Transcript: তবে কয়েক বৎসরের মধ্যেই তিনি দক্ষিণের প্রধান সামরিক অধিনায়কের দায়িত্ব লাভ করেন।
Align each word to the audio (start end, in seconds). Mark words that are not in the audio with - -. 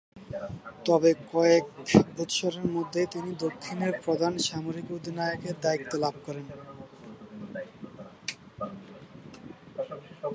তবে 0.85 1.11
কয়েক 1.33 1.65
বৎসরের 2.15 2.67
মধ্যেই 2.75 3.07
তিনি 3.11 3.31
দক্ষিণের 3.45 3.93
প্রধান 4.05 4.33
সামরিক 4.47 4.87
অধিনায়কের 4.91 5.55
দায়িত্ব 5.61 5.91
লাভ 6.03 6.15
করেন। 6.25 6.47